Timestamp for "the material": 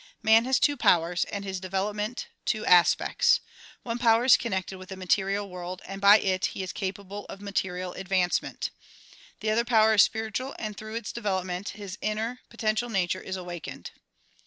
4.89-5.47